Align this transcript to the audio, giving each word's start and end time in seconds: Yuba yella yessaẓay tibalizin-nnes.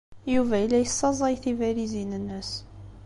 Yuba 0.33 0.55
yella 0.61 0.77
yessaẓay 0.79 1.35
tibalizin-nnes. 1.43 2.51